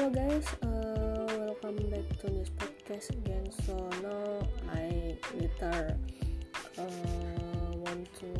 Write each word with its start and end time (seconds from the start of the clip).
Hello 0.00 0.12
guys, 0.16 0.46
uh, 0.62 1.28
welcome 1.36 1.76
back 1.90 2.08
to 2.20 2.30
this 2.32 2.48
podcast 2.56 3.10
again. 3.10 3.52
So 3.66 3.76
now 4.00 4.48
I 4.72 5.18
later 5.36 5.94
uh, 6.78 6.84
want 7.84 8.08
to 8.20 8.30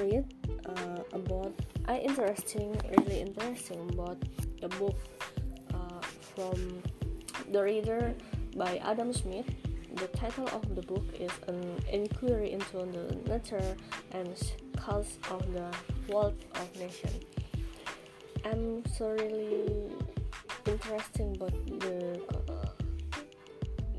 read 0.00 0.24
uh, 0.64 1.02
about 1.12 1.52
I 1.84 1.98
interesting, 1.98 2.72
really 2.96 3.20
interesting 3.20 3.86
about 3.92 4.16
the 4.62 4.68
book 4.80 4.96
from 6.34 6.82
the 7.52 7.62
reader 7.62 8.14
by 8.56 8.78
Adam 8.78 9.12
Smith. 9.12 9.44
The 9.96 10.08
title 10.16 10.48
of 10.54 10.74
the 10.74 10.80
book 10.80 11.04
is 11.20 11.32
an 11.48 11.84
inquiry 11.92 12.52
into 12.52 12.78
the 12.78 13.14
nature 13.28 13.76
and 14.12 14.32
cause 14.74 15.18
of 15.30 15.52
the 15.52 15.68
wealth 16.08 16.40
of 16.54 16.74
nation. 16.80 17.10
I'm 18.46 18.86
so 18.94 19.10
really 19.10 19.90
interesting 20.66 21.34
about 21.34 21.50
the 21.66 22.22
uh, 22.30 22.70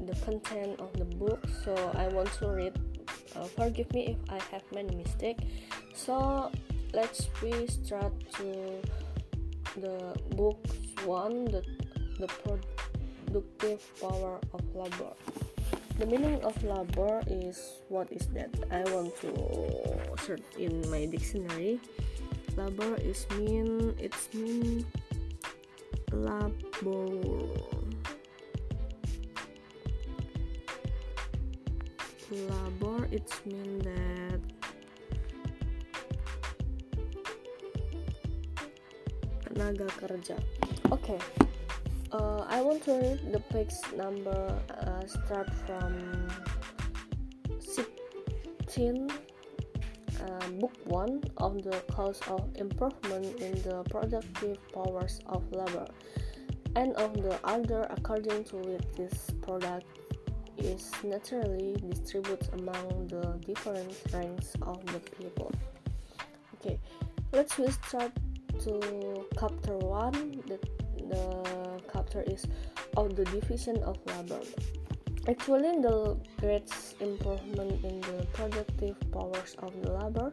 the 0.07 0.15
content 0.23 0.79
of 0.79 0.93
the 0.95 1.03
book 1.03 1.43
so 1.65 1.75
I 1.95 2.07
want 2.07 2.31
to 2.39 2.47
read 2.47 2.71
uh, 3.35 3.43
forgive 3.43 3.91
me 3.91 4.15
if 4.15 4.19
I 4.31 4.39
have 4.55 4.63
many 4.73 4.95
mistake. 4.95 5.37
So 5.93 6.49
let's 6.93 7.27
we 7.43 7.67
start 7.67 8.13
to 8.39 8.79
the 9.75 10.15
book 10.39 10.63
one 11.03 11.43
the 11.51 11.61
the 12.15 12.31
productive 12.39 13.83
power 13.99 14.39
of 14.53 14.63
labor. 14.73 15.11
The 15.99 16.05
meaning 16.05 16.39
of 16.47 16.55
labor 16.63 17.19
is 17.27 17.83
what 17.89 18.07
is 18.15 18.27
that? 18.31 18.55
I 18.71 18.87
want 18.95 19.11
to 19.27 19.31
search 20.23 20.47
in 20.57 20.87
my 20.89 21.03
dictionary 21.05 21.81
labor 22.57 22.95
is 22.99 23.25
mean 23.37 23.93
it's 23.97 24.33
mean 24.33 24.85
labor. 26.11 27.05
Labor 32.29 33.07
it's 33.11 33.39
mean 33.45 33.79
that 33.87 34.41
tenaga 39.45 39.87
kerja. 40.01 40.35
Okay 40.91 41.19
uh, 42.11 42.45
I 42.47 42.61
want 42.61 42.83
to 42.83 42.93
read 42.93 43.31
the 43.31 43.39
page 43.51 43.73
number 43.95 44.59
uh, 44.69 45.05
start 45.05 45.49
from 45.65 46.27
16 47.59 49.09
uh, 50.21 50.47
book 50.59 50.73
1 50.85 51.23
of 51.37 51.63
the 51.63 51.81
cause 51.91 52.21
of 52.27 52.41
improvement 52.55 53.39
in 53.39 53.53
the 53.63 53.83
productive 53.89 54.57
powers 54.73 55.19
of 55.27 55.43
labor. 55.51 55.87
And 56.75 56.93
of 56.95 57.13
the 57.13 57.39
other 57.43 57.87
according 57.89 58.43
to 58.45 58.57
which 58.57 58.83
this 58.95 59.31
product 59.41 59.85
is 60.57 60.91
naturally 61.03 61.75
distributed 61.89 62.49
among 62.53 63.07
the 63.07 63.39
different 63.45 63.93
ranks 64.13 64.53
of 64.61 64.85
the 64.87 64.99
people. 65.17 65.51
Okay 66.55 66.79
let's 67.33 67.57
we 67.57 67.69
start 67.69 68.11
to 68.63 69.25
chapter 69.37 69.77
1 69.77 70.43
the, 70.47 70.57
the 71.09 71.81
chapter 71.91 72.21
is 72.21 72.47
of 72.95 73.15
the 73.17 73.25
division 73.25 73.77
of 73.83 73.97
labor 74.07 74.39
Actually, 75.27 75.81
the 75.81 76.17
great 76.39 76.71
improvement 77.01 77.83
in 77.83 77.99
the 77.99 78.25
productive 78.31 78.95
powers 79.11 79.57
of 79.59 79.73
the 79.81 79.91
labor 79.91 80.31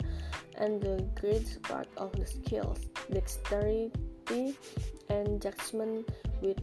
and 0.57 0.81
the 0.81 1.05
great 1.21 1.61
part 1.65 1.89
of 1.97 2.13
the 2.13 2.25
skills, 2.25 2.79
dexterity, 3.11 4.57
and 5.11 5.43
judgment 5.43 6.09
with 6.41 6.61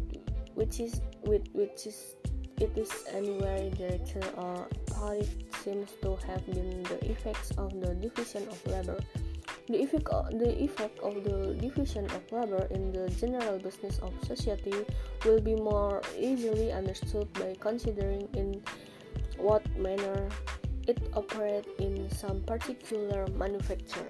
which 0.55 0.79
is 0.79 1.01
with 1.23 1.45
which 1.51 1.85
is 1.88 2.16
it 2.57 2.72
is 2.78 2.91
anywhere 3.11 3.69
directed 3.72 4.25
or 4.38 4.67
applied 4.72 5.28
seems 5.63 5.91
to 6.01 6.16
have 6.28 6.45
been 6.45 6.84
the 6.84 7.11
effects 7.11 7.51
of 7.57 7.69
the 7.81 7.94
division 7.95 8.47
of 8.47 8.66
labor. 8.67 9.00
The 9.71 9.81
effect, 9.81 10.09
of, 10.09 10.37
the 10.37 10.51
effect 10.61 10.99
of 10.99 11.23
the 11.23 11.55
division 11.55 12.03
of 12.11 12.29
labor 12.29 12.67
in 12.71 12.91
the 12.91 13.07
general 13.11 13.57
business 13.57 13.99
of 13.99 14.11
society 14.21 14.75
will 15.23 15.39
be 15.39 15.55
more 15.55 16.01
easily 16.19 16.73
understood 16.73 17.31
by 17.31 17.55
considering 17.57 18.27
in 18.33 18.61
what 19.37 19.63
manner 19.77 20.27
it 20.89 20.99
operates 21.13 21.69
in 21.79 22.09
some 22.09 22.41
particular 22.41 23.25
manufacture. 23.27 24.09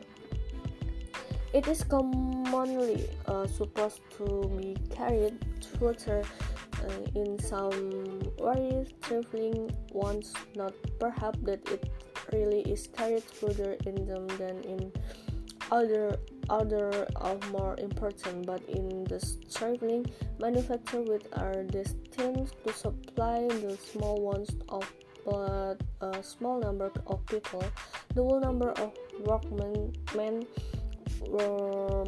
It 1.54 1.68
is 1.68 1.84
commonly 1.84 3.08
uh, 3.28 3.46
supposed 3.46 4.02
to 4.18 4.50
be 4.58 4.76
carried 4.90 5.38
further 5.78 6.24
uh, 6.82 7.20
in 7.20 7.38
some 7.38 8.24
very 8.42 8.88
trifling 9.02 9.70
ones, 9.94 10.34
not 10.56 10.74
perhaps 10.98 11.38
that 11.44 11.62
it 11.70 11.88
really 12.34 12.62
is 12.62 12.88
carried 12.88 13.24
further 13.24 13.78
in 13.86 14.08
them 14.08 14.26
than 14.40 14.64
in 14.64 14.92
other 15.72 16.18
other 16.50 17.08
of 17.16 17.52
more 17.52 17.76
important 17.80 18.46
but 18.46 18.62
in 18.68 19.06
the 19.06 19.20
traveling 19.54 20.06
manufacture 20.40 21.02
which 21.02 21.24
are 21.34 21.64
destined 21.64 22.52
to 22.66 22.74
supply 22.74 23.48
the 23.48 23.78
small 23.78 24.22
ones 24.22 24.50
of 24.70 24.86
but 25.26 25.82
a 26.02 26.24
small 26.24 26.60
number 26.60 26.92
of 27.08 27.26
people. 27.28 27.64
The 28.16 28.24
whole 28.24 28.40
number 28.40 28.72
of 28.72 28.92
workmen 29.24 29.94
men 30.16 30.46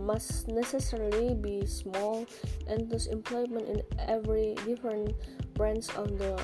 must 0.01 0.47
necessarily 0.47 1.35
be 1.35 1.66
small 1.66 2.25
and 2.68 2.90
thus 2.90 3.06
employment 3.07 3.68
in 3.69 3.81
every 4.00 4.56
different 4.66 5.13
branch 5.53 5.90
of 5.95 6.18
the 6.18 6.40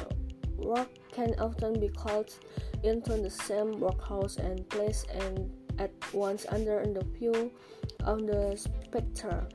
work 0.57 0.89
can 1.11 1.33
often 1.39 1.79
be 1.79 1.89
called 1.89 2.31
into 2.83 3.13
the 3.17 3.29
same 3.29 3.79
workhouse 3.79 4.37
and 4.37 4.67
place 4.69 5.05
and 5.11 5.49
at 5.79 5.91
once 6.13 6.45
under 6.49 6.85
the 6.85 7.03
view 7.17 7.51
of 8.05 8.27
the 8.27 8.55
spectre. 8.55 9.47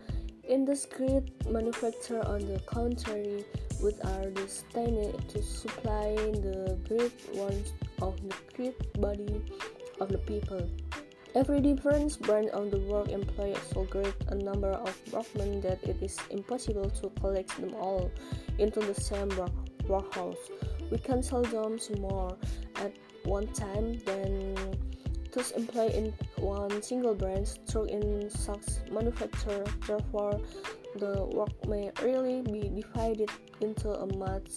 In 0.49 0.65
the 0.65 0.73
discrete 0.73 1.31
manufacture, 1.49 2.23
on 2.27 2.41
the 2.41 2.61
contrary, 2.67 3.45
which 3.81 3.97
are 4.05 4.31
destined 4.31 5.29
to 5.29 5.43
supply 5.43 6.15
the 6.17 6.79
great 6.89 7.13
wants 7.35 7.73
of 8.03 8.17
the 8.29 8.35
great 8.55 9.01
body 9.01 9.43
of 10.01 10.09
the 10.09 10.19
people. 10.19 10.69
Every 11.35 11.61
different 11.61 12.21
branch 12.23 12.51
of 12.51 12.71
the 12.71 12.79
work 12.79 13.09
employs 13.09 13.59
so 13.73 13.85
great 13.85 14.15
a 14.29 14.37
number 14.37 14.71
of 14.71 14.95
workmen 15.13 15.61
that 15.63 15.83
it 15.83 15.97
is 16.01 16.17
impossible 16.31 16.91
to 16.91 17.11
collect 17.21 17.57
them 17.61 17.75
all 17.75 18.11
into 18.59 18.81
the 18.81 18.95
same 18.95 19.29
work 19.31 19.51
workhouse. 19.89 20.51
We 20.91 20.99
can 20.99 21.23
seldom 21.23 21.79
more 21.99 22.37
at 22.77 22.93
one 23.25 23.49
time 23.49 23.99
than 24.05 24.55
thus 25.35 25.51
employ 25.53 25.89
in 25.89 26.15
one 26.39 26.81
single 26.83 27.15
branch 27.15 27.49
through 27.67 27.87
in 27.87 28.31
such 28.31 28.65
manufacture. 28.91 29.65
Therefore, 29.87 30.41
the 30.97 31.27
work 31.27 31.53
may 31.67 31.91
really 32.03 32.43
be 32.43 32.71
divided 32.71 33.31
into 33.61 33.91
a 33.91 34.07
much 34.17 34.51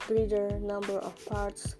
greater 0.00 0.58
number 0.58 0.98
of 0.98 1.14
parts 1.26 1.76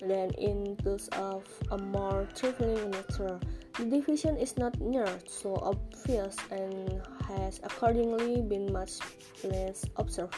than 0.00 0.30
in 0.38 0.76
those 0.82 1.08
of 1.08 1.44
a 1.70 1.78
more 1.78 2.26
trifling 2.34 2.90
nature. 2.90 3.38
The 3.78 3.84
division 3.84 4.36
is 4.36 4.56
not 4.56 4.78
near 4.80 5.06
so 5.26 5.56
obvious 5.62 6.36
and 6.50 7.00
has 7.28 7.60
accordingly 7.62 8.42
been 8.42 8.72
much 8.72 8.98
less 9.44 9.84
observed. 9.96 10.34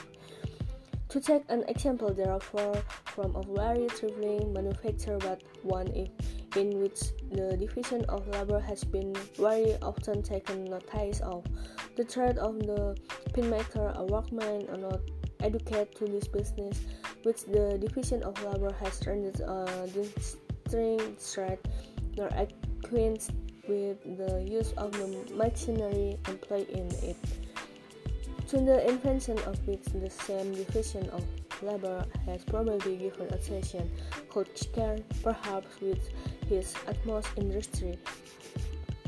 To 1.08 1.20
take 1.20 1.44
an 1.48 1.64
example, 1.68 2.12
therefore, 2.12 2.74
from 3.06 3.36
a 3.36 3.42
very 3.42 3.86
trifling 3.88 4.52
manufacture, 4.52 5.18
but 5.18 5.42
one 5.62 5.86
if 5.94 6.10
in 6.56 6.80
which 6.80 7.00
the 7.30 7.56
division 7.56 8.04
of 8.06 8.26
labor 8.28 8.60
has 8.60 8.84
been 8.84 9.14
very 9.36 9.76
often 9.82 10.22
taken 10.22 10.64
notice 10.64 11.20
of. 11.20 11.44
The 11.96 12.04
trade 12.04 12.38
of 12.38 12.58
the 12.58 12.96
pinmaker, 13.32 13.92
a 13.96 14.04
workman, 14.04 14.68
are 14.70 14.76
not 14.76 15.00
educated 15.40 15.94
to 15.96 16.06
this 16.06 16.28
business, 16.28 16.80
which 17.22 17.44
the 17.44 17.78
division 17.78 18.22
of 18.22 18.42
labor 18.44 18.72
has 18.80 19.00
rendered 19.06 19.40
a 19.40 19.88
distinct 19.92 21.32
trade, 21.32 21.58
nor 22.16 22.28
acquainted 22.28 23.34
with 23.68 24.02
the 24.18 24.42
use 24.42 24.72
of 24.76 24.92
the 24.92 25.34
machinery 25.34 26.18
employed 26.28 26.68
in 26.68 26.86
it. 27.02 27.16
To 28.48 28.60
the 28.60 28.86
invention 28.88 29.38
of 29.40 29.66
which 29.66 29.84
the 29.84 30.10
same 30.10 30.54
division 30.54 31.08
of 31.10 31.24
labor 31.64 32.04
has 32.26 32.44
probably 32.44 32.96
given 32.96 33.28
could 34.28 34.48
care 34.72 34.98
perhaps 35.22 35.80
with 35.80 36.10
his 36.48 36.74
utmost 36.86 37.28
industry. 37.36 37.98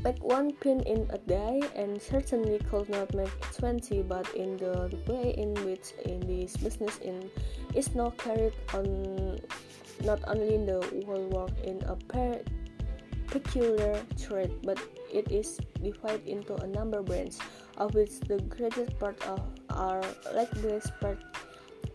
Make 0.04 0.22
one 0.22 0.52
pin 0.52 0.80
in 0.82 1.10
a 1.10 1.18
day 1.18 1.60
and 1.74 2.00
certainly 2.00 2.58
could 2.70 2.88
not 2.88 3.12
make 3.14 3.32
20, 3.58 4.02
but 4.02 4.28
in 4.34 4.56
the 4.56 4.90
way 5.06 5.34
in 5.36 5.54
which 5.64 5.92
in 6.04 6.20
this 6.20 6.56
business 6.56 6.98
in, 6.98 7.28
is 7.74 7.94
now 7.94 8.10
carried 8.10 8.54
on 8.72 9.40
not 10.04 10.20
only 10.28 10.54
in 10.54 10.66
the 10.66 10.80
whole 11.06 11.26
work 11.28 11.50
in 11.64 11.82
a 11.84 11.96
peculiar 13.26 14.00
trade, 14.16 14.52
but 14.62 14.78
it 15.12 15.30
is 15.32 15.58
divided 15.82 16.26
into 16.26 16.54
a 16.56 16.66
number 16.66 16.98
of 17.00 17.06
brands, 17.06 17.38
of 17.76 17.94
which 17.94 18.20
the 18.20 18.38
greatest 18.48 18.98
part 18.98 19.20
of 19.26 19.40
are 19.70 20.02
like 20.34 20.50
these 20.62 20.90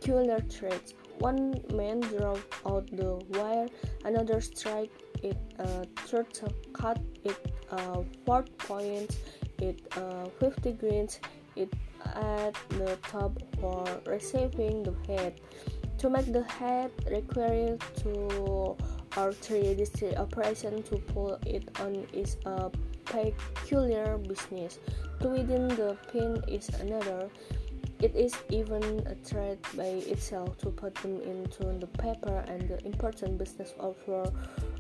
peculiar 0.02 0.40
traits. 0.50 0.96
One 1.20 1.62
man 1.74 2.00
drove 2.00 2.44
out 2.66 2.88
the 2.88 3.22
wire, 3.38 3.68
another 4.04 4.42
strike 4.42 4.90
it, 5.22 5.38
uh, 5.60 5.86
third 6.08 6.28
cut 6.74 7.00
it, 7.24 7.38
uh, 7.70 8.02
fourth 8.26 8.58
point 8.58 9.18
it, 9.60 9.80
uh, 9.96 10.26
50 10.40 10.72
greens 10.74 11.20
it 11.56 11.72
at 12.16 12.56
the 12.70 12.98
top 13.04 13.40
for 13.60 13.86
receiving 14.08 14.82
the 14.82 14.96
head. 15.08 15.40
To 16.00 16.10
make 16.10 16.34
the 16.34 16.44
head 16.44 16.90
required 17.08 17.80
to 17.98 18.76
or 19.18 19.32
3D 19.32 20.18
operation 20.18 20.82
to 20.84 20.96
pull 21.14 21.38
it 21.46 21.70
on 21.80 22.08
is 22.12 22.38
a 22.46 22.72
peculiar 23.06 24.18
business. 24.18 24.80
To 25.20 25.30
within 25.30 25.68
the 25.68 25.96
pin 26.12 26.44
is 26.48 26.70
another. 26.80 27.30
It 28.02 28.16
is 28.16 28.34
even 28.50 28.84
a 29.06 29.16
threat 29.16 29.60
by 29.78 30.02
itself 30.10 30.58
to 30.60 30.70
put 30.72 30.96
them 30.96 31.22
into 31.22 31.66
the 31.80 31.88
paper 31.88 32.44
and 32.48 32.68
the 32.68 32.84
important 32.86 33.38
business 33.38 33.74
of, 33.80 33.96
uh, 34.10 34.32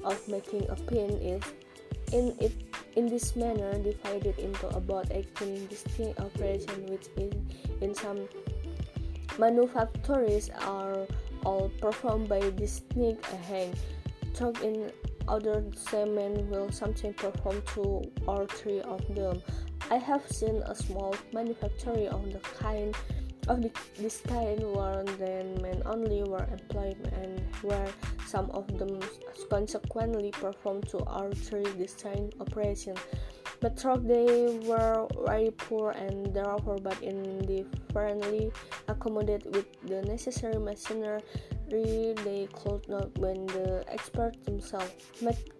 of 0.03 0.27
making 0.27 0.67
a 0.69 0.75
pin 0.75 1.11
is 1.21 1.43
in 2.13 2.35
it 2.39 2.51
in 2.95 3.07
this 3.07 3.35
manner 3.35 3.71
divided 3.81 4.37
into 4.39 4.67
about 4.69 5.11
18 5.11 5.67
distinct 5.67 6.19
operations 6.19 6.89
which 6.89 7.07
in, 7.15 7.31
in 7.79 7.95
some 7.95 8.27
manufactories 9.39 10.49
are 10.65 11.07
all 11.45 11.71
performed 11.79 12.27
by 12.27 12.41
distinct 12.51 13.25
hang 13.47 13.73
talk 14.33 14.61
in 14.61 14.91
other 15.27 15.63
cement 15.75 16.45
will 16.47 16.71
sometimes 16.71 17.15
perform 17.15 17.61
two 17.73 18.01
or 18.27 18.47
three 18.47 18.81
of 18.81 19.01
them. 19.15 19.41
I 19.91 19.97
have 19.97 20.25
seen 20.31 20.63
a 20.63 20.73
small 20.73 21.13
manufactory 21.33 22.07
of 22.07 22.31
the 22.31 22.39
kind 22.39 22.95
of 23.49 23.61
the, 23.61 23.71
this 23.99 24.21
kind 24.21 24.63
where 24.73 25.03
then 25.19 25.61
men 25.61 25.83
only 25.85 26.23
were 26.23 26.47
employed 26.49 26.95
and 27.11 27.41
where 27.61 27.89
some 28.25 28.49
of 28.51 28.65
them 28.79 29.01
consequently 29.49 30.31
performed 30.31 30.87
two 30.87 30.99
or 30.99 31.33
three 31.33 31.67
distinct 31.77 32.39
operations. 32.39 32.99
But 33.59 33.77
through 33.77 34.07
they 34.07 34.63
were 34.65 35.09
very 35.25 35.51
poor 35.51 35.91
and 35.91 36.33
therefore 36.33 36.77
but 36.77 36.95
indifferently 37.03 38.49
accommodated 38.87 39.53
with 39.53 39.67
the 39.83 40.03
necessary 40.03 40.57
machinery 40.57 41.19
they 41.67 42.47
could 42.53 42.87
not 42.87 43.17
when 43.17 43.45
the 43.47 43.83
experts 43.89 44.37
themselves 44.45 44.91
make 45.21 45.51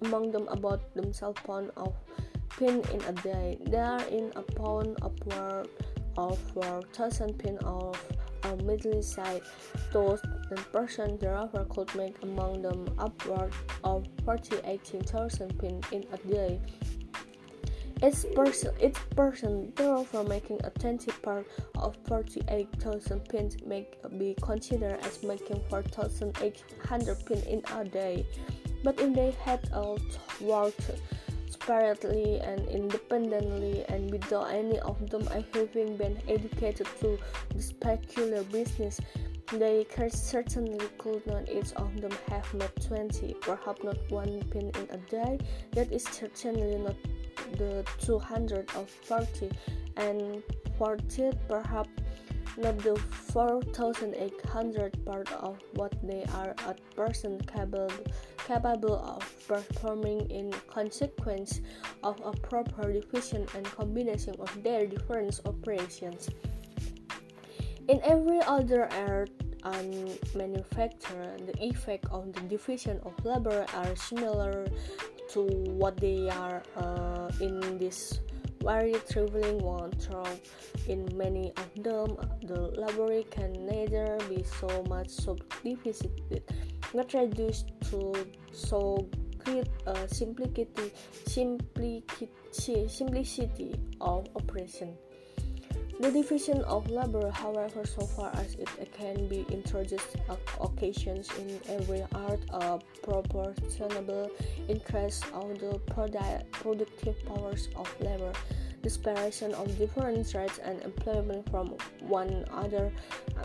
among 0.00 0.32
them 0.32 0.48
about 0.48 0.94
themselves 0.94 1.40
pound 1.44 1.70
of 1.76 1.92
pin 2.58 2.82
in 2.92 3.00
a 3.02 3.12
day. 3.22 3.58
They 3.66 3.78
are 3.78 4.02
in 4.08 4.32
a 4.36 4.42
pound 4.42 4.98
upward 5.02 5.68
of 6.16 6.38
4,000 6.54 7.38
pin 7.38 7.58
of 7.58 8.00
a 8.44 8.56
middle 8.56 9.02
size. 9.02 9.42
Those 9.92 10.20
the 10.50 10.56
person 10.72 11.18
thereafter 11.18 11.64
could 11.70 11.94
make 11.94 12.22
among 12.22 12.62
them 12.62 12.86
upward 12.98 13.52
of 13.82 14.06
48,000 14.24 15.58
pin 15.58 15.80
in 15.92 16.04
a 16.12 16.16
day. 16.28 16.60
Each 18.02 18.26
person, 18.34 18.72
each 18.82 18.98
person 19.16 19.72
therefore 19.76 20.24
making 20.24 20.60
a 20.64 20.70
20 20.70 21.10
part 21.22 21.46
of 21.76 21.96
48,000 22.06 23.28
pins 23.28 23.56
may 23.64 23.86
be 24.18 24.36
considered 24.42 25.00
as 25.04 25.22
making 25.22 25.62
4,800 25.70 27.26
pins 27.26 27.44
in 27.44 27.62
a 27.74 27.84
day. 27.84 28.26
But 28.82 29.00
if 29.00 29.14
they 29.14 29.30
had 29.42 29.70
all 29.72 29.98
worked 30.40 30.90
separately 31.66 32.40
and 32.40 32.68
independently 32.68 33.84
and 33.88 34.10
without 34.10 34.50
any 34.50 34.78
of 34.80 35.10
them 35.10 35.26
I 35.30 35.44
having 35.54 35.96
been 35.96 36.18
educated 36.28 36.86
to 37.00 37.18
this 37.54 37.72
peculiar 37.72 38.42
business, 38.44 39.00
they 39.52 39.86
certainly 40.08 40.86
could 40.98 41.26
not 41.26 41.48
each 41.48 41.72
of 41.74 42.00
them 42.00 42.12
have 42.28 42.52
made 42.54 42.70
20, 42.86 43.34
perhaps 43.40 43.82
not 43.82 43.96
one 44.10 44.42
pin 44.50 44.70
in 44.74 44.88
a 44.90 44.98
day. 45.10 45.38
That 45.72 45.92
is 45.92 46.04
certainly 46.04 46.76
not 46.76 46.96
the 47.52 47.84
240 48.00 49.50
and 49.96 50.42
40 50.78 51.30
perhaps 51.48 51.88
not 52.56 52.78
the 52.78 52.96
4800 53.32 55.04
part 55.04 55.32
of 55.32 55.58
what 55.74 55.92
they 56.06 56.24
are 56.34 56.54
at 56.66 56.78
present 56.94 57.46
capable, 57.46 57.90
capable 58.46 58.96
of 58.96 59.48
performing 59.48 60.30
in 60.30 60.52
consequence 60.68 61.60
of 62.02 62.20
a 62.24 62.32
proper 62.32 62.92
division 62.92 63.46
and 63.54 63.64
combination 63.66 64.34
of 64.38 64.62
their 64.62 64.86
different 64.86 65.40
operations. 65.44 66.28
In 67.88 68.00
every 68.02 68.40
other 68.46 68.88
art 68.92 69.30
and 69.64 70.18
manufacture, 70.34 71.36
the 71.46 71.54
effect 71.64 72.06
of 72.10 72.32
the 72.32 72.40
division 72.42 73.00
of 73.04 73.12
labor 73.24 73.66
are 73.74 73.96
similar 73.96 74.66
to 75.30 75.42
what 75.76 75.96
they 75.96 76.28
are 76.28 76.62
uh, 76.76 77.30
in 77.40 77.78
this 77.78 78.20
very 78.64 78.94
traveling? 79.08 79.58
One 79.58 79.92
through 79.92 80.24
in 80.88 81.08
many 81.16 81.52
of 81.56 81.82
them. 81.82 82.16
The 82.42 82.72
library 82.80 83.26
can 83.30 83.52
neither 83.66 84.18
be 84.28 84.42
so 84.42 84.82
much 84.88 85.10
so 85.10 85.36
subdivided 85.36 86.42
not 86.94 87.12
reduced 87.12 87.72
to 87.90 88.14
so 88.52 89.08
great 89.38 89.68
uh, 89.86 90.06
simplicity, 90.06 90.92
simplicity 91.26 92.28
simplicity 92.88 93.74
of 94.00 94.26
operation 94.36 94.96
the 96.00 96.10
division 96.10 96.62
of 96.62 96.90
labor, 96.90 97.30
however, 97.30 97.84
so 97.86 98.04
far 98.06 98.30
as 98.34 98.54
it 98.54 98.92
can 98.92 99.28
be 99.28 99.46
introduced 99.50 100.16
at 100.28 100.38
occasions 100.60 101.28
in 101.38 101.60
every 101.68 102.04
art, 102.14 102.40
a 102.50 102.78
proportionable 103.02 104.30
increase 104.68 105.22
of 105.32 105.58
the 105.60 105.78
productive 105.86 107.24
powers 107.26 107.68
of 107.76 107.88
labor, 108.00 108.32
the 108.82 108.90
separation 108.90 109.54
of 109.54 109.78
different 109.78 110.34
rights 110.34 110.58
and 110.62 110.82
employment 110.82 111.48
from 111.50 111.68
one 112.00 112.44
other, 112.50 112.92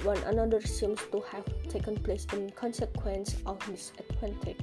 one 0.04 0.18
another 0.24 0.60
seems 0.62 1.00
to 1.12 1.22
have 1.32 1.46
taken 1.70 1.96
place 1.98 2.26
in 2.34 2.50
consequence 2.52 3.36
of 3.46 3.58
this 3.68 3.94
advantage. 4.00 4.58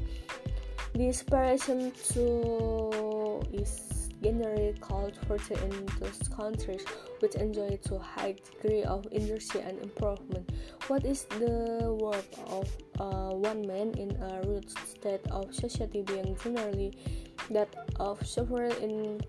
The 0.92 1.12
separation 1.12 1.92
too 1.92 3.42
is 3.52 3.95
generally 4.22 4.74
called 4.80 5.16
fertile 5.26 5.58
in 5.58 5.86
those 6.00 6.18
countries 6.34 6.84
which 7.20 7.34
enjoy 7.34 7.78
a 7.90 7.98
high 7.98 8.34
degree 8.34 8.82
of 8.82 9.06
industry 9.12 9.60
and 9.60 9.78
improvement. 9.78 10.50
What 10.88 11.04
is 11.04 11.24
the 11.24 11.96
work 12.00 12.26
of 12.48 12.68
uh, 12.98 13.34
one 13.34 13.66
man 13.66 13.94
in 13.98 14.10
a 14.16 14.42
rude 14.46 14.70
state 14.70 15.26
of 15.30 15.54
society 15.54 16.02
being 16.02 16.36
generally 16.42 16.92
that 17.50 17.74
of 18.00 18.26
several 18.26 18.72
in 18.82 19.20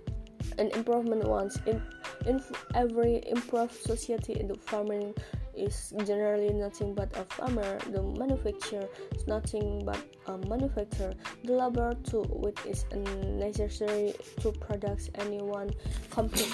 an 0.58 0.70
improvement 0.72 1.24
once 1.24 1.60
in, 1.66 1.82
in 2.26 2.42
every 2.74 3.24
improved 3.28 3.76
society 3.76 4.40
in 4.40 4.48
the 4.48 4.56
farming 4.56 5.14
is 5.58 5.94
generally 6.06 6.54
nothing 6.54 6.94
but 6.94 7.10
a 7.18 7.24
farmer. 7.26 7.80
The 7.92 8.02
manufacturer 8.02 8.88
is 9.16 9.28
nothing 9.28 9.84
but 9.86 10.00
a 10.28 10.38
manufacturer. 10.38 11.14
The 11.44 11.54
labor 11.54 11.96
too, 12.04 12.24
which 12.30 12.60
is 12.66 12.86
necessary 12.94 14.14
to 14.42 14.52
produce 14.52 15.10
any 15.16 15.42
one 15.42 15.72
complete 16.12 16.54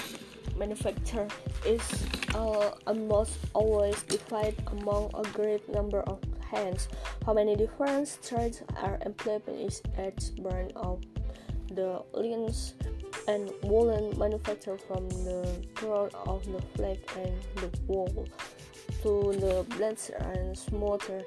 manufacture 0.56 1.28
is 1.66 1.82
uh, 2.34 2.70
almost 2.86 3.38
always 3.54 4.02
divided 4.04 4.62
among 4.68 5.10
a 5.14 5.22
great 5.32 5.68
number 5.68 6.00
of 6.02 6.20
hands. 6.50 6.88
How 7.26 7.34
many 7.34 7.56
different 7.56 8.18
trades 8.22 8.62
are 8.76 8.98
employed 9.04 9.42
in 9.48 9.70
each 9.70 10.36
brand 10.42 10.72
of 10.76 11.02
the 11.68 12.02
lines 12.12 12.74
and 13.26 13.50
woolen 13.62 14.16
manufactured 14.18 14.80
from 14.82 15.08
the 15.08 15.66
growth 15.74 16.14
of 16.14 16.44
the 16.44 16.60
flag 16.76 16.98
and 17.16 17.34
the 17.56 17.70
wool 17.86 18.26
to 19.04 19.36
the 19.36 19.66
blades 19.76 20.10
and 20.32 20.56
smoother 20.56 21.20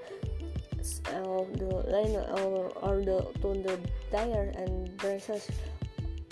uh, 1.14 1.46
of 1.46 1.54
the 1.62 1.70
linen 1.86 2.26
or, 2.42 2.74
or 2.82 3.06
the 3.06 3.22
to 3.38 3.54
the 3.54 3.78
dyer 4.12 4.50
and 4.58 4.98
dresses 4.98 5.46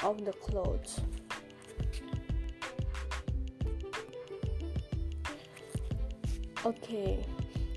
of 0.01 0.25
the 0.25 0.33
clothes. 0.41 0.99
Okay, 6.65 7.21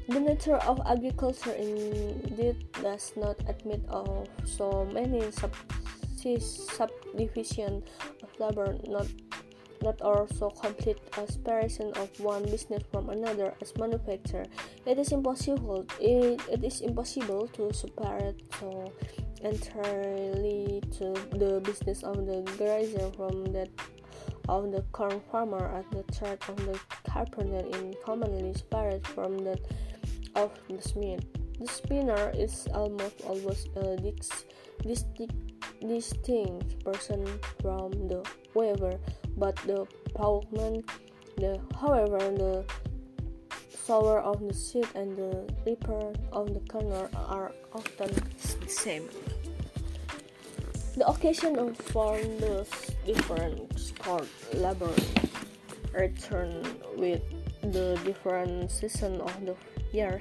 the 0.09 0.19
nature 0.19 0.57
of 0.65 0.81
agriculture 0.89 1.53
indeed 1.53 2.65
does 2.81 3.13
not 3.21 3.37
admit 3.53 3.85
of 3.93 4.25
so 4.49 4.89
many 4.97 5.31
sub 5.31 5.53
subdivision 6.17 7.85
of 8.25 8.29
labor, 8.41 8.77
not 8.89 9.07
not 9.83 10.01
also 10.03 10.51
complete 10.51 10.99
separation 11.15 11.93
of 11.97 12.09
one 12.21 12.45
business 12.45 12.83
from 12.91 13.11
another 13.11 13.55
as 13.61 13.77
manufacturer. 13.77 14.47
It 14.87 14.99
is 14.99 15.13
impossible. 15.13 15.87
It, 16.01 16.41
it 16.51 16.65
is 16.65 16.81
impossible 16.81 17.49
to 17.49 17.73
separate 17.73 18.43
so 18.59 18.93
entirely 19.43 20.83
to 20.99 21.15
the 21.39 21.61
business 21.65 22.03
of 22.03 22.27
the 22.27 22.43
grazer 22.57 23.11
from 23.17 23.45
that 23.53 23.71
of 24.49 24.73
the 24.73 24.83
corn 24.93 25.21
farmer 25.31 25.71
as 25.77 25.85
the 25.93 26.03
thread 26.13 26.39
of 26.49 26.57
the 26.57 26.79
carpenter 27.07 27.63
is 27.69 27.95
commonly 28.05 28.55
separate 28.55 29.07
from 29.07 29.39
that 29.45 29.61
of 30.35 30.51
the 30.69 30.81
smith. 30.81 31.25
The 31.61 31.67
spinner 31.67 32.33
is 32.35 32.67
almost 32.73 33.21
always 33.27 33.67
a 33.77 33.97
distinct 35.81 36.85
person 36.85 37.27
from 37.61 37.91
the 38.09 38.25
weaver, 38.55 38.99
but 39.39 39.57
the 39.67 39.87
ploughman, 40.15 40.85
the 41.37 41.61
however 41.81 42.19
the 42.19 42.65
sower 43.71 44.21
of 44.21 44.47
the 44.47 44.53
seed 44.53 44.87
and 44.95 45.17
the 45.17 45.49
reaper 45.65 46.13
of 46.33 46.53
the 46.53 46.61
corn 46.69 47.09
are 47.15 47.53
often 47.73 48.11
the 48.61 48.69
same. 48.69 49.09
The 50.97 51.07
occasion 51.07 51.59
of 51.59 51.77
for 51.77 52.19
the 52.19 52.67
different 53.07 53.79
skilled 53.79 54.29
labor 54.55 54.93
return 55.95 56.67
with 56.97 57.23
the 57.63 57.99
different 58.05 58.71
season 58.71 59.21
of 59.21 59.33
the 59.47 59.57
year 59.93 60.21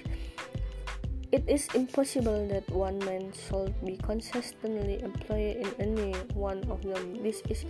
it 1.31 1.43
is 1.47 1.67
impossible 1.75 2.47
that 2.47 2.69
one 2.69 2.99
man 2.99 3.33
should 3.35 3.73
be 3.83 3.97
consistently 3.97 5.01
employed 5.03 5.57
in 5.57 5.69
any 5.79 6.13
one 6.33 6.63
of 6.71 6.81
them. 6.83 7.21
This 7.21 7.41
is 7.49 7.65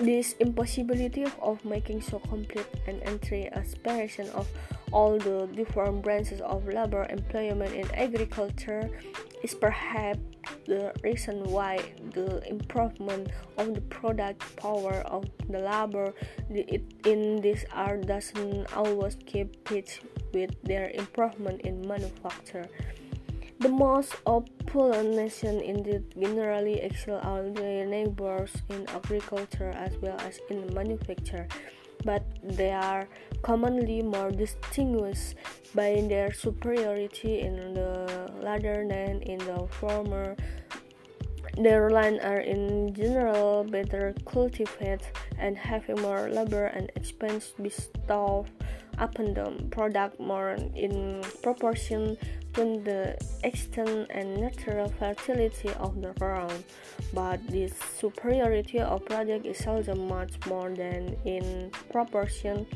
this 0.00 0.34
impossibility 0.40 1.24
of 1.40 1.64
making 1.64 2.02
so 2.02 2.18
complete 2.18 2.66
an 2.86 3.00
entry 3.02 3.48
aspiration 3.52 4.28
of 4.30 4.48
all 4.92 5.18
the 5.18 5.48
different 5.54 6.02
branches 6.02 6.40
of 6.40 6.66
labor 6.66 7.06
employment 7.10 7.72
in 7.74 7.88
agriculture 7.94 8.90
is 9.42 9.54
perhaps 9.54 10.18
the 10.66 10.92
reason 11.02 11.42
why 11.44 11.78
the 12.12 12.46
improvement 12.48 13.28
of 13.58 13.74
the 13.74 13.80
product 13.82 14.40
power 14.56 15.02
of 15.06 15.24
the 15.48 15.58
labor 15.58 16.12
in 17.04 17.40
this 17.40 17.64
art 17.72 18.06
doesn't 18.06 18.72
always 18.74 19.16
keep 19.26 19.64
pace 19.64 20.00
with 20.32 20.50
their 20.62 20.90
improvement 20.90 21.60
in 21.62 21.86
manufacture. 21.86 22.66
The 23.60 23.68
most 23.68 24.14
opulent 24.26 25.14
nation 25.14 25.60
indeed 25.60 26.04
generally 26.18 26.80
excel 26.80 27.20
all 27.22 27.42
their 27.52 27.86
neighbors 27.86 28.50
in 28.68 28.86
agriculture 28.88 29.70
as 29.70 29.96
well 30.02 30.18
as 30.20 30.40
in 30.50 30.72
manufacture, 30.74 31.46
but 32.04 32.24
they 32.42 32.72
are 32.72 33.08
commonly 33.42 34.02
more 34.02 34.30
distinguished 34.30 35.36
by 35.74 36.04
their 36.08 36.32
superiority 36.32 37.40
in 37.40 37.74
the 37.74 38.30
latter 38.42 38.86
than 38.88 39.22
in 39.22 39.38
the 39.38 39.66
former. 39.70 40.36
Their 41.56 41.90
land 41.90 42.20
are 42.20 42.40
in 42.40 42.92
general 42.92 43.62
better 43.62 44.14
cultivated 44.26 45.02
and 45.38 45.56
having 45.56 46.02
more 46.02 46.28
labor 46.28 46.66
and 46.66 46.90
expense 46.96 47.54
bestowed 47.62 48.50
upon 48.98 49.34
them 49.34 49.70
product 49.70 50.18
more 50.18 50.56
in 50.74 51.22
proportion 51.42 52.16
to 52.54 52.80
the 52.84 53.18
extent 53.42 54.06
and 54.10 54.40
natural 54.40 54.88
fertility 54.98 55.70
of 55.80 56.00
the 56.00 56.12
ground, 56.14 56.64
but 57.12 57.44
this 57.48 57.72
superiority 57.98 58.80
of 58.80 59.04
product 59.06 59.44
is 59.46 59.58
seldom 59.58 60.08
much 60.08 60.32
more 60.46 60.70
than 60.70 61.16
in 61.24 61.70
proportion 61.90 62.66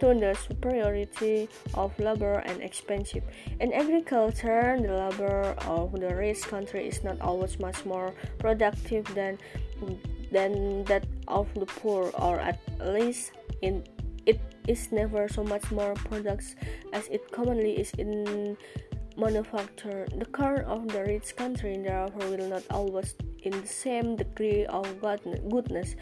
to 0.00 0.14
the 0.14 0.34
superiority 0.34 1.48
of 1.74 1.96
labor 1.98 2.42
and 2.46 2.62
expensive. 2.62 3.22
In 3.60 3.72
agriculture, 3.72 4.78
the 4.80 5.10
labor 5.10 5.54
of 5.66 5.92
the 5.92 6.14
rich 6.14 6.42
country 6.42 6.88
is 6.88 7.04
not 7.04 7.20
always 7.20 7.58
much 7.58 7.84
more 7.84 8.14
productive 8.38 9.04
than 9.14 9.38
than 10.30 10.84
that 10.84 11.06
of 11.28 11.46
the 11.54 11.66
poor, 11.66 12.10
or 12.18 12.40
at 12.40 12.58
least 12.80 13.32
in 13.62 13.84
it 14.26 14.40
is 14.66 14.90
never 14.90 15.28
so 15.28 15.44
much 15.44 15.70
more 15.70 15.94
products 16.08 16.56
as 16.92 17.06
it 17.08 17.30
commonly 17.30 17.78
is 17.78 17.92
in 17.98 18.56
manufacture. 19.16 20.06
The 20.16 20.26
corn 20.26 20.64
of 20.64 20.88
the 20.88 21.04
rich 21.04 21.36
country 21.36 21.76
therefore 21.76 22.28
will 22.28 22.48
not 22.48 22.62
always 22.70 23.14
in 23.42 23.60
the 23.60 23.66
same 23.66 24.16
degree 24.16 24.64
of 24.66 24.86
goodness 25.50 25.96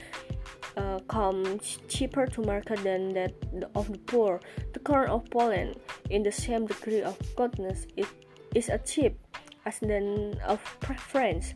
uh, 0.77 0.99
come 1.09 1.61
cheaper 1.89 2.27
to 2.27 2.43
market 2.43 2.83
than 2.83 3.13
that 3.15 3.35
of 3.75 3.91
the 3.91 3.99
poor. 3.99 4.41
The 4.73 4.81
corn 4.81 5.11
of 5.11 5.29
Poland 5.31 5.77
in 6.11 6.23
the 6.23 6.33
same 6.33 6.67
degree 6.67 7.03
of 7.03 7.19
goodness 7.37 7.87
it 7.97 8.07
is 8.55 8.69
a 8.69 8.79
cheap 8.79 9.19
as 9.67 9.79
than 9.81 10.39
of 10.47 10.61
France. 10.61 11.55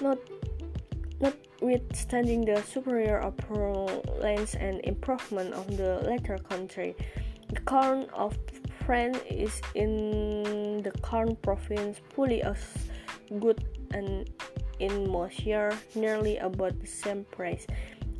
Not 0.00 0.18
notwithstanding 1.20 2.44
the 2.44 2.62
superior 2.62 3.22
opulence 3.22 4.54
and 4.54 4.80
improvement 4.84 5.52
of 5.54 5.76
the 5.76 6.00
latter 6.06 6.38
country. 6.38 6.94
The 7.52 7.60
corn 7.60 8.06
of 8.12 8.36
France 8.88 9.18
is 9.28 9.60
in 9.74 10.80
the 10.82 10.90
corn 11.02 11.36
province 11.36 12.00
fully 12.14 12.42
as 12.42 12.56
good 13.38 13.62
and 13.92 14.30
in 14.80 15.10
most 15.10 15.40
years 15.40 15.74
nearly 15.94 16.38
about 16.38 16.80
the 16.80 16.86
same 16.86 17.26
price. 17.30 17.66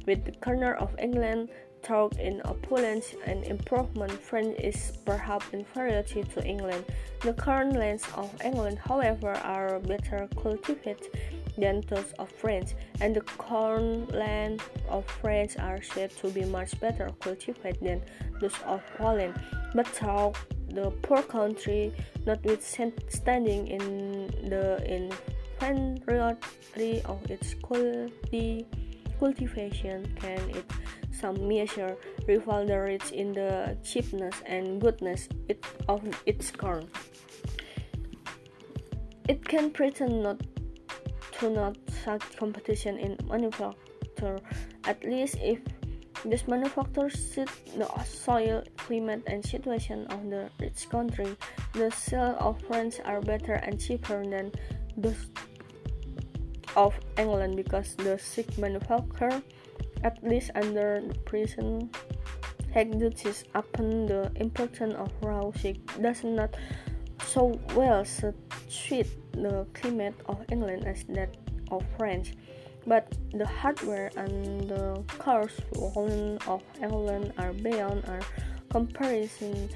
With 0.07 0.27
the 0.27 0.33
corner 0.45 0.75
of 0.75 0.95
England, 0.99 1.49
talk 1.83 2.19
in 2.19 2.43
opulence 2.45 3.15
and 3.25 3.45
improvement, 3.45 4.13
France 4.13 4.57
is 4.59 4.93
perhaps 5.07 5.47
inferior 5.55 6.03
to 6.03 6.45
England. 6.45 6.85
The 7.23 7.33
corn 7.33 7.73
lands 7.73 8.05
of 8.15 8.31
England, 8.45 8.79
however, 8.79 9.33
are 9.41 9.81
better 9.81 10.29
cultivated 10.37 11.09
than 11.57 11.81
those 11.89 12.13
of 12.19 12.29
France, 12.31 12.75
and 13.01 13.17
the 13.17 13.23
corn 13.23 14.07
land 14.09 14.61
of 14.91 15.07
France 15.07 15.57
are 15.57 15.81
said 15.81 16.11
to 16.19 16.29
be 16.29 16.45
much 16.45 16.79
better 16.79 17.09
cultivated 17.21 17.81
than 17.81 18.03
those 18.39 18.53
of 18.67 18.83
Poland. 18.99 19.33
But 19.75 19.87
though 20.01 20.35
the 20.71 20.91
poor 21.03 21.23
country, 21.23 21.93
notwithstanding 22.27 23.69
in 23.69 24.29
the 24.49 24.83
inferiority 25.61 27.03
of 27.05 27.19
its 27.31 27.55
culti 27.55 28.65
cultivation, 29.19 30.07
can 30.21 30.39
it 30.51 30.65
some 31.11 31.49
measure 31.49 31.97
rival 32.29 32.65
the 32.65 32.79
rich 32.79 33.11
in 33.11 33.33
the 33.33 33.77
cheapness 33.83 34.35
and 34.47 34.81
goodness 34.81 35.29
it, 35.49 35.65
of 35.89 36.03
its 36.27 36.51
corn. 36.51 36.89
It 39.29 39.45
can 39.45 39.71
pretend 39.71 40.23
not 40.23 40.41
to 41.39 41.51
not 41.51 41.77
such 42.05 42.23
competition 42.37 42.99
in 42.99 43.19
manufacture, 43.27 44.39
at 44.85 45.05
least 45.05 45.37
if 45.41 45.61
this 46.25 46.47
manufacture 46.49 47.11
suit 47.11 47.49
the 47.77 47.89
soil, 48.05 48.63
climate, 48.77 49.23
and 49.27 49.45
situation 49.45 50.07
of 50.09 50.29
the 50.31 50.51
rich 50.61 50.89
country. 50.89 51.37
The 51.73 51.91
sales 51.91 52.37
of 52.41 52.61
France 52.63 53.01
are 53.05 53.21
better 53.21 53.55
and 53.55 53.81
cheaper 53.81 54.25
than 54.25 54.53
those 54.97 55.31
of 56.77 56.95
England 57.17 57.57
because 57.57 57.95
the 57.97 58.19
sick 58.19 58.59
manufacturer, 58.59 59.43
at 60.05 60.23
least 60.23 60.51
under 60.55 61.01
the 61.01 61.15
present 61.21 61.97
duties 62.99 63.45
upon 63.55 64.07
the 64.07 64.31
importation 64.37 64.93
of 64.93 65.11
raw 65.23 65.51
sick, 65.53 65.79
does 66.01 66.23
not 66.23 66.55
so 67.27 67.59
well 67.75 68.05
suit 68.05 68.37
the 69.33 69.67
climate 69.75 70.15
of 70.27 70.39
England 70.51 70.87
as 70.87 71.05
that 71.09 71.37
of 71.71 71.83
France, 71.97 72.33
but 72.88 73.12
the 73.35 73.47
hardware 73.47 74.11
and 74.16 74.68
the 74.68 75.04
cars 75.18 75.52
of 76.49 76.62
England 76.83 77.33
are 77.37 77.52
beyond 77.52 78.02
our 78.09 78.21
comparison 78.71 79.68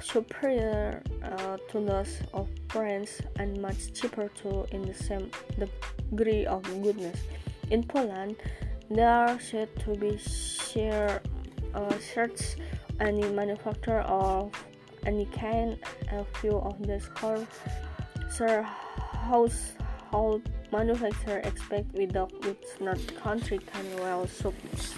superior 0.00 1.02
uh, 1.22 1.56
to 1.68 1.80
those 1.80 2.22
of 2.32 2.48
France 2.68 3.20
and 3.38 3.60
much 3.60 3.92
cheaper 3.92 4.28
too 4.28 4.64
in 4.70 4.82
the 4.82 4.94
same 4.94 5.30
degree 5.58 6.46
of 6.46 6.62
goodness. 6.82 7.18
In 7.70 7.82
Poland, 7.82 8.36
there 8.90 9.08
are 9.08 9.40
said 9.40 9.68
to 9.80 9.94
be 9.94 10.16
share 10.18 11.20
uh, 11.74 11.98
shirts 11.98 12.56
any 13.00 13.22
manufacturer 13.30 14.02
of 14.02 14.52
any 15.06 15.26
kind. 15.26 15.78
A 16.12 16.24
few 16.38 16.58
of 16.58 16.78
these 16.86 17.08
cars 17.08 17.46
Sir 18.30 18.62
household 18.62 20.42
manufacturer 20.72 21.38
expect 21.44 21.92
without 21.94 22.32
which 22.44 22.64
not 22.80 22.98
country 23.16 23.58
can 23.58 23.86
well 24.00 24.26
subsist. 24.26 24.94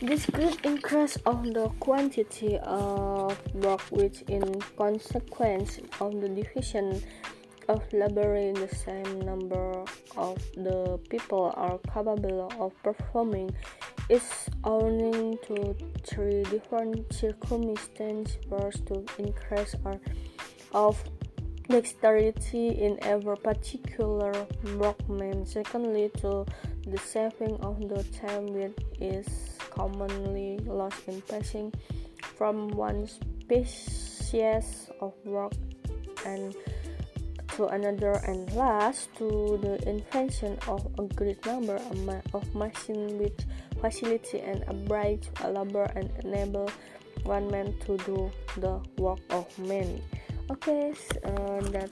This 0.00 0.26
great 0.26 0.64
increase 0.64 1.16
of 1.26 1.42
the 1.42 1.68
quantity 1.80 2.56
of 2.58 3.36
work 3.54 3.82
which 3.90 4.22
in 4.28 4.60
consequence 4.76 5.80
of 6.00 6.20
the 6.20 6.28
division 6.28 7.02
of 7.68 7.82
laboring 7.92 8.54
the 8.54 8.68
same 8.68 9.20
number 9.20 9.84
of 10.16 10.38
the 10.54 10.98
people 11.10 11.52
are 11.56 11.78
capable 11.92 12.48
of 12.60 12.72
performing 12.82 13.50
is 14.08 14.48
owing 14.64 15.36
to 15.46 15.76
three 16.04 16.44
different 16.44 17.12
circumstances. 17.12 18.38
First, 18.48 18.86
to 18.86 19.04
increase 19.18 19.74
of 20.72 21.02
dexterity 21.68 22.68
in 22.68 22.98
every 23.02 23.36
particular 23.36 24.32
movement. 24.62 25.48
Secondly, 25.48 26.10
to 26.18 26.44
the 26.86 26.98
saving 26.98 27.56
of 27.60 27.78
the 27.88 28.02
time 28.18 28.46
which 28.46 28.76
is 29.00 29.26
commonly 29.70 30.58
lost 30.64 31.06
in 31.06 31.20
passing 31.22 31.72
from 32.36 32.68
one 32.68 33.06
species 33.06 34.90
of 35.00 35.12
work 35.24 35.52
and 36.26 36.54
to 37.56 37.66
another 37.66 38.12
and 38.26 38.50
last 38.54 39.14
to 39.16 39.58
the 39.62 39.88
invention 39.88 40.56
of 40.68 40.86
a 40.98 41.04
great 41.14 41.44
number 41.44 41.80
of 42.32 42.54
machines 42.54 43.12
which 43.14 43.40
facilitate 43.80 44.44
and 44.44 44.64
abridge 44.68 45.28
labor 45.44 45.90
and 45.96 46.10
enable 46.24 46.70
one 47.24 47.50
man 47.50 47.74
to 47.80 47.96
do 47.98 48.30
the 48.58 48.80
work 48.98 49.18
of 49.30 49.46
many 49.58 50.00
okay 50.50 50.94
uh, 51.24 51.60
that 51.70 51.90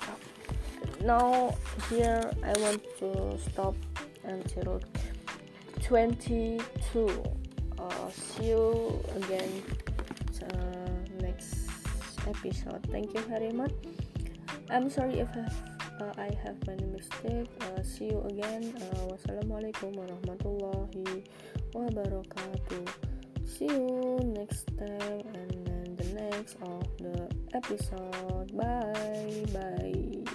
now 1.03 1.55
here 1.91 2.31
i 2.43 2.53
want 2.61 2.83
to 2.99 3.39
stop 3.39 3.75
until 4.25 4.81
22 5.83 7.25
uh, 7.79 8.11
see 8.11 8.49
you 8.49 9.01
again 9.17 9.63
uh, 10.43 11.23
next 11.23 11.69
episode 12.27 12.81
thank 12.91 13.13
you 13.15 13.21
very 13.23 13.53
much 13.53 13.73
I'm 14.69 14.91
sorry 14.91 15.21
if 15.21 15.29
I 15.31 15.41
have, 15.41 15.55
uh, 16.01 16.13
I 16.19 16.31
have 16.43 16.67
many 16.67 16.85
mistakes. 16.87 17.49
Uh, 17.61 17.83
see 17.83 18.11
you 18.11 18.21
again. 18.27 18.75
Uh, 18.75 19.15
wassalamualaikum 19.15 19.95
warahmatullahi 19.95 21.23
wabarakatuh. 21.71 22.83
See 23.47 23.71
you 23.71 24.19
next 24.35 24.67
time 24.75 25.23
and 25.39 25.56
next 26.17 26.57
of 26.63 26.83
the 26.99 27.29
episode. 27.55 28.57
Bye 28.57 29.45
bye. 29.53 30.26